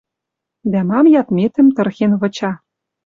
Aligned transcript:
Дӓ 0.71 0.79
мам 0.89 1.05
ядметӹм 1.21 1.67
тырхен 1.75 2.11
выча. 2.21 2.51